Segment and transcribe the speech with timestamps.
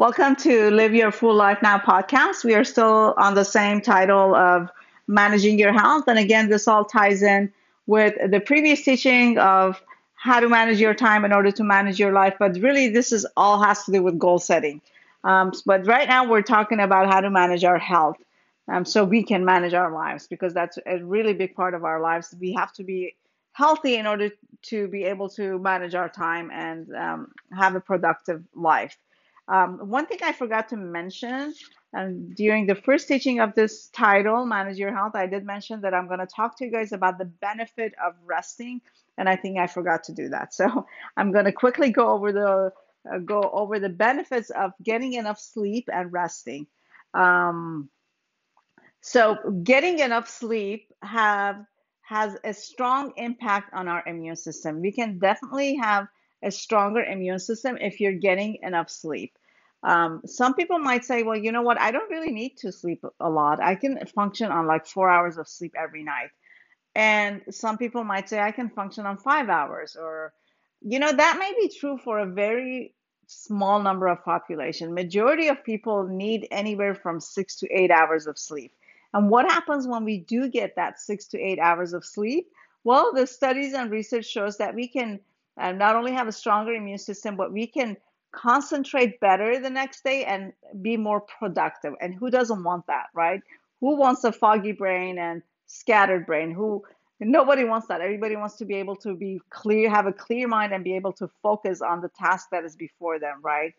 [0.00, 2.42] Welcome to Live Your Full Life Now podcast.
[2.42, 4.70] We are still on the same title of
[5.08, 6.04] Managing Your Health.
[6.08, 7.52] And again, this all ties in
[7.86, 9.78] with the previous teaching of
[10.14, 12.36] how to manage your time in order to manage your life.
[12.38, 14.80] But really, this is all has to do with goal setting.
[15.22, 18.16] Um, but right now, we're talking about how to manage our health
[18.68, 22.00] um, so we can manage our lives because that's a really big part of our
[22.00, 22.34] lives.
[22.40, 23.16] We have to be
[23.52, 24.30] healthy in order
[24.62, 28.96] to be able to manage our time and um, have a productive life.
[29.50, 31.54] Um, one thing I forgot to mention
[31.92, 35.92] and during the first teaching of this title, Manage Your Health, I did mention that
[35.92, 38.80] I'm going to talk to you guys about the benefit of resting,
[39.18, 40.54] and I think I forgot to do that.
[40.60, 42.72] So I'm going to quickly go over the
[43.10, 46.66] uh, go over the benefits of getting enough sleep and resting.
[47.14, 47.88] Um,
[49.00, 51.64] so getting enough sleep have
[52.02, 54.80] has a strong impact on our immune system.
[54.80, 56.06] We can definitely have
[56.42, 59.32] a stronger immune system if you're getting enough sleep.
[59.82, 61.80] Um, some people might say, well, you know what?
[61.80, 63.62] I don't really need to sleep a lot.
[63.62, 66.30] I can function on like four hours of sleep every night.
[66.94, 69.96] And some people might say, I can function on five hours.
[69.98, 70.34] Or,
[70.82, 72.94] you know, that may be true for a very
[73.26, 74.92] small number of population.
[74.92, 78.72] Majority of people need anywhere from six to eight hours of sleep.
[79.14, 82.48] And what happens when we do get that six to eight hours of sleep?
[82.84, 85.20] Well, the studies and research shows that we can
[85.58, 87.96] uh, not only have a stronger immune system, but we can
[88.32, 91.94] concentrate better the next day and be more productive.
[92.00, 93.40] And who doesn't want that, right?
[93.80, 96.52] Who wants a foggy brain and scattered brain?
[96.52, 96.84] Who
[97.20, 98.00] nobody wants that.
[98.00, 101.12] Everybody wants to be able to be clear, have a clear mind, and be able
[101.14, 103.74] to focus on the task that is before them, right?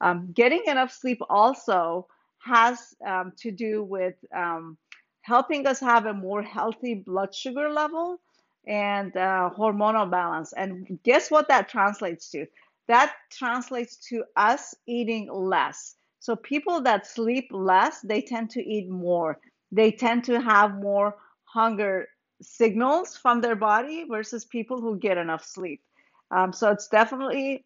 [0.00, 2.06] Um, getting enough sleep also
[2.44, 4.76] has um, to do with um,
[5.22, 8.20] helping us have a more healthy blood sugar level
[8.66, 10.52] and uh, hormonal balance.
[10.52, 12.46] And guess what that translates to?
[12.88, 15.96] That translates to us eating less.
[16.20, 19.38] So people that sleep less, they tend to eat more.
[19.72, 22.08] They tend to have more hunger
[22.40, 25.82] signals from their body versus people who get enough sleep.
[26.30, 27.64] Um, so it's definitely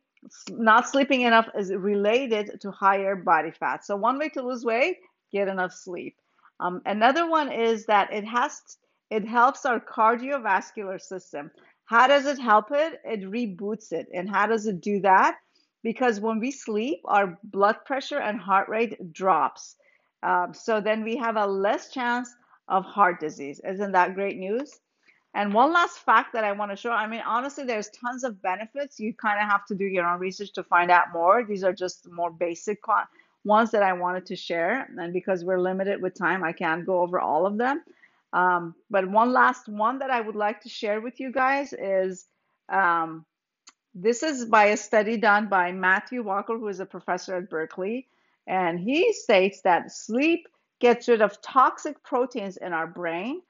[0.51, 3.85] not sleeping enough is related to higher body fat.
[3.85, 4.99] So one way to lose weight,
[5.33, 6.17] get enough sleep.
[6.61, 8.61] Um, another one is that it has
[9.11, 11.51] it helps our cardiovascular system.
[11.89, 13.01] How does it help it?
[13.03, 14.09] It reboots it.
[14.13, 15.39] And how does it do that?
[15.83, 19.77] Because when we sleep, our blood pressure and heart rate drops.
[20.23, 22.29] Um, so then we have a less chance
[22.69, 23.63] of heart disease.
[23.67, 24.81] Isn't that great news?
[25.33, 28.43] And one last fact that I want to show I mean, honestly, there's tons of
[28.43, 29.01] benefits.
[29.01, 31.43] You kind of have to do your own research to find out more.
[31.43, 32.81] These are just more basic
[33.45, 34.91] ones that I wanted to share.
[34.99, 37.83] And because we're limited with time, I can't go over all of them.
[38.33, 42.27] Um, but one last one that I would like to share with you guys is
[42.69, 43.25] um,
[43.95, 48.07] this is by a study done by Matthew Walker, who is a professor at Berkeley.
[48.47, 50.49] And he states that sleep
[50.81, 53.43] gets rid of toxic proteins in our brain.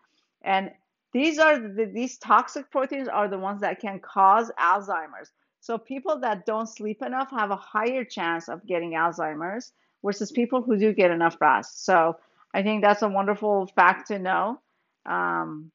[0.43, 0.71] And
[1.13, 5.31] these are the, these toxic proteins are the ones that can cause Alzheimer's.
[5.61, 9.73] So people that don't sleep enough have a higher chance of getting Alzheimer's
[10.05, 11.85] versus people who do get enough rest.
[11.85, 12.17] So
[12.55, 14.61] I think that's a wonderful fact to know.
[15.07, 15.71] Um,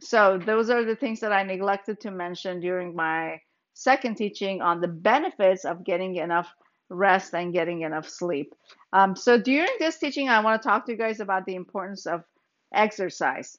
[0.00, 3.40] so those are the things that I neglected to mention during my
[3.74, 6.52] second teaching on the benefits of getting enough
[6.90, 8.54] rest and getting enough sleep.
[8.92, 12.06] Um, so during this teaching, I want to talk to you guys about the importance
[12.06, 12.24] of
[12.74, 13.58] exercise.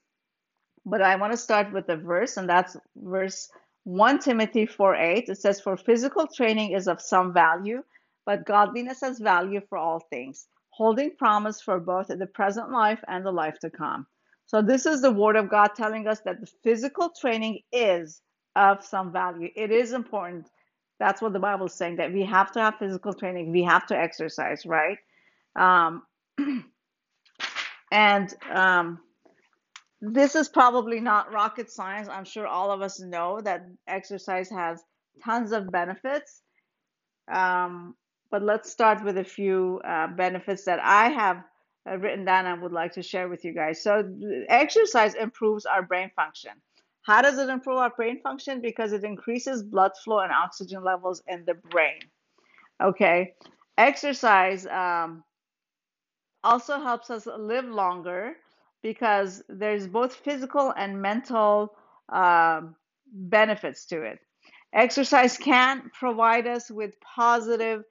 [0.86, 3.50] But I want to start with a verse, and that's verse
[3.84, 5.30] 1 Timothy 4 8.
[5.30, 7.84] It says, For physical training is of some value,
[8.26, 13.26] but godliness has value for all things, holding promise for both the present life and
[13.26, 14.08] the life to come.
[14.50, 18.20] So this is the word of God telling us that the physical training is
[18.56, 19.50] of some value.
[19.56, 20.50] It is important.
[21.00, 23.52] That's what the Bible is saying that we have to have physical training.
[23.52, 24.98] We have to exercise, right?
[25.56, 26.02] Um,
[27.92, 29.00] and um,
[30.02, 32.10] this is probably not rocket science.
[32.10, 34.82] I'm sure all of us know that exercise has
[35.24, 36.42] tons of benefits.
[37.32, 37.94] Um,
[38.32, 41.44] but let's start with a few uh, benefits that I have
[41.98, 43.82] written down and would like to share with you guys.
[43.82, 44.04] So,
[44.50, 46.52] exercise improves our brain function.
[47.04, 48.62] How does it improve our brain function?
[48.62, 52.00] Because it increases blood flow and oxygen levels in the brain.
[52.82, 53.34] Okay,
[53.78, 55.24] exercise um,
[56.44, 58.36] also helps us live longer
[58.82, 61.76] because there's both physical and mental
[62.10, 62.62] uh,
[63.12, 64.20] benefits to it.
[64.74, 67.84] Exercise can provide us with positive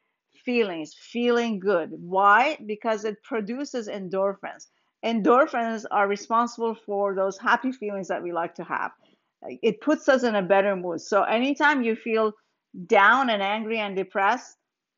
[0.49, 1.91] feelings, feeling good.
[1.93, 2.57] Why?
[2.65, 4.69] Because it produces endorphins.
[5.05, 8.93] Endorphins are responsible for those happy feelings that we like to have.
[9.43, 11.03] It puts us in a better mood.
[11.03, 12.33] So anytime you feel
[12.87, 14.57] down and angry and depressed,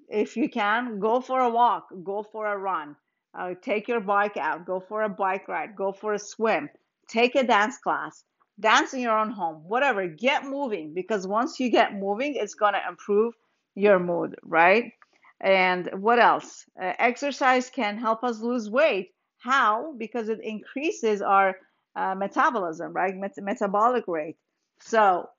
[0.08, 2.94] if you can, go for a walk, go for a run,
[3.36, 6.68] uh, take your bike out, go for a bike ride, go for a swim,
[7.08, 8.22] take a dance class,
[8.60, 10.06] dance in your own home, whatever.
[10.06, 13.34] Get moving because once you get moving, it's going to improve
[13.74, 14.92] your mood, right?
[15.40, 16.66] And what else?
[16.80, 19.12] Uh, exercise can help us lose weight.
[19.38, 19.94] How?
[19.96, 21.56] Because it increases our
[21.96, 23.16] uh, metabolism, right?
[23.16, 24.36] Met- metabolic rate.
[24.80, 25.30] So,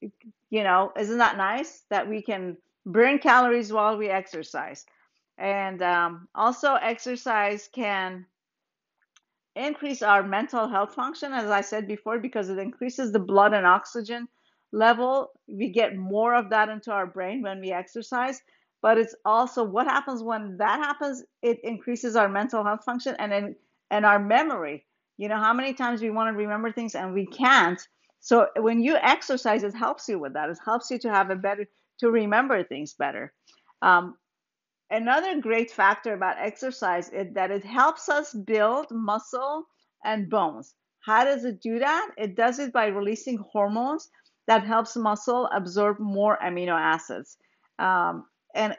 [0.00, 4.86] you know, isn't that nice that we can burn calories while we exercise?
[5.38, 8.26] And um, also, exercise can
[9.56, 13.66] increase our mental health function, as I said before, because it increases the blood and
[13.66, 14.28] oxygen
[14.72, 15.32] level.
[15.48, 18.40] We get more of that into our brain when we exercise.
[18.82, 23.32] But it's also what happens when that happens, it increases our mental health function and
[23.32, 23.56] then
[23.90, 24.86] and our memory.
[25.18, 27.80] You know, how many times we want to remember things and we can't.
[28.20, 30.50] So when you exercise, it helps you with that.
[30.50, 31.66] It helps you to have a better
[31.98, 33.32] to remember things better.
[33.82, 34.16] Um,
[34.90, 39.66] Another great factor about exercise is that it helps us build muscle
[40.04, 40.74] and bones.
[41.04, 42.10] How does it do that?
[42.16, 44.10] It does it by releasing hormones
[44.46, 47.36] that helps muscle absorb more amino acids.
[47.78, 48.76] Um, and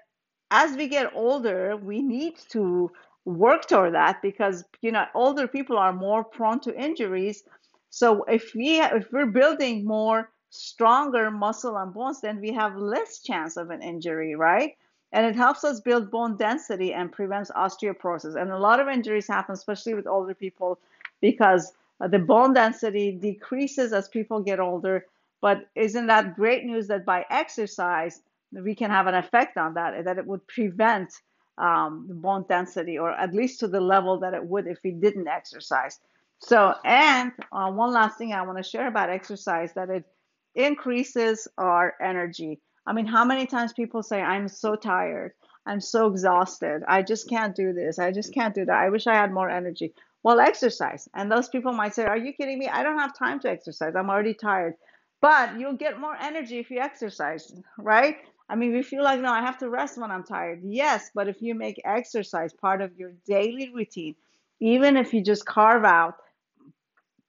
[0.51, 2.91] as we get older, we need to
[3.25, 7.44] work toward that because you know older people are more prone to injuries.
[7.89, 13.19] So if we if we're building more stronger muscle and bones, then we have less
[13.21, 14.75] chance of an injury, right?
[15.13, 18.39] and it helps us build bone density and prevents osteoporosis.
[18.39, 20.79] And a lot of injuries happen, especially with older people,
[21.21, 25.06] because the bone density decreases as people get older.
[25.41, 28.21] But isn't that great news that by exercise,
[28.51, 31.13] we can have an effect on that, that it would prevent
[31.57, 35.27] um, bone density, or at least to the level that it would if we didn't
[35.27, 36.00] exercise.
[36.39, 40.06] So, and uh, one last thing I want to share about exercise that it
[40.56, 42.59] increases our energy.
[42.86, 45.33] I mean, how many times people say, I'm so tired,
[45.68, 49.06] I'm so exhausted, I just can't do this, I just can't do that, I wish
[49.06, 49.94] I had more energy.
[50.24, 51.07] Well, exercise.
[51.13, 52.68] And those people might say, Are you kidding me?
[52.68, 54.75] I don't have time to exercise, I'm already tired.
[55.21, 58.18] But you'll get more energy if you exercise, right?
[58.51, 60.59] I mean, we feel like, no, I have to rest when I'm tired.
[60.63, 64.15] Yes, but if you make exercise part of your daily routine,
[64.59, 66.15] even if you just carve out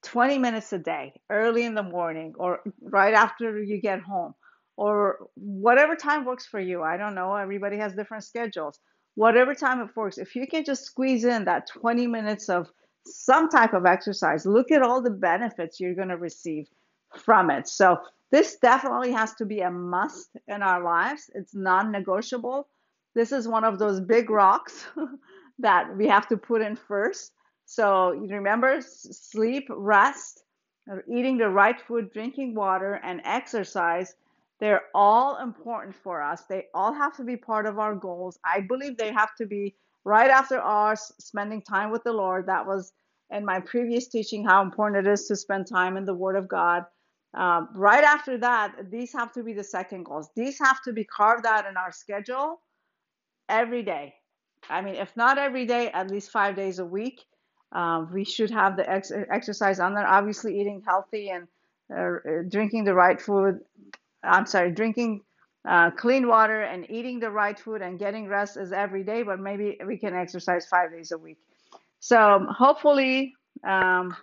[0.03, 4.35] 20 minutes a day, early in the morning or right after you get home,
[4.77, 6.83] or whatever time works for you.
[6.83, 7.37] I don't know.
[7.37, 8.81] Everybody has different schedules.
[9.15, 12.69] Whatever time it works, if you can just squeeze in that 20 minutes of
[13.07, 16.67] some type of exercise, look at all the benefits you're going to receive
[17.17, 17.69] from it.
[17.69, 17.99] So,
[18.33, 21.31] this definitely has to be a must in our lives.
[21.35, 22.69] It's non negotiable.
[23.15, 24.87] This is one of those big rocks
[25.61, 27.33] that we have to put in first.
[27.67, 30.43] So, remember sleep, rest,
[30.91, 34.17] uh, eating the right food, drinking water, and exercise
[34.63, 36.43] they're all important for us.
[36.43, 38.39] They all have to be part of our goals.
[38.45, 39.75] I believe they have to be
[40.05, 42.47] right after ours, spending time with the Lord.
[42.47, 42.93] That was
[43.31, 46.47] in my previous teaching how important it is to spend time in the Word of
[46.47, 46.85] God.
[47.35, 50.29] Um, right after that, these have to be the second goals.
[50.37, 52.61] These have to be carved out in our schedule
[53.49, 54.15] every day.
[54.69, 57.23] I mean, if not every day, at least five days a week.
[57.73, 60.07] Um, we should have the ex- exercise on there.
[60.07, 61.49] Obviously, eating healthy and
[61.97, 63.61] uh, drinking the right food
[64.23, 65.23] I'm sorry, drinking
[65.69, 69.41] uh, clean water and eating the right food and getting rest is every day, but
[69.41, 71.39] maybe we can exercise five days a week.
[72.01, 73.35] So hopefully,
[73.67, 74.17] um,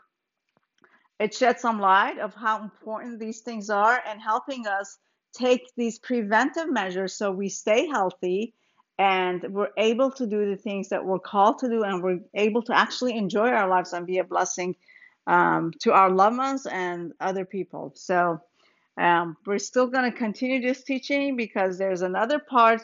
[1.19, 4.97] it sheds some light of how important these things are and helping us
[5.33, 8.53] take these preventive measures so we stay healthy
[8.97, 12.61] and we're able to do the things that we're called to do and we're able
[12.61, 14.75] to actually enjoy our lives and be a blessing
[15.27, 17.93] um, to our loved ones and other people.
[17.95, 18.41] So
[18.97, 22.81] um, we're still going to continue this teaching because there's another part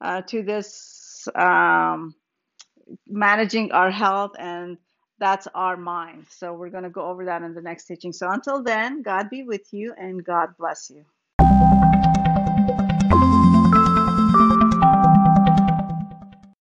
[0.00, 2.14] uh, to this um,
[3.06, 4.78] managing our health, and
[5.20, 6.26] that's our mind.
[6.30, 8.12] So we're going to go over that in the next teaching.
[8.12, 11.04] So until then, God be with you and God bless you.